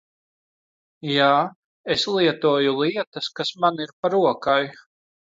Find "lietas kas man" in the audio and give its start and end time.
2.83-3.83